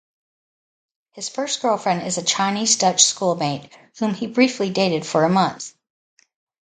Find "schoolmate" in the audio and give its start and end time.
3.03-3.71